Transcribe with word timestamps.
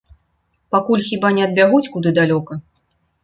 Пакуль 0.75 1.03
хіба 1.09 1.29
не 1.37 1.43
адбягуць 1.47 1.91
куды 1.97 2.09
далёка. 2.21 2.57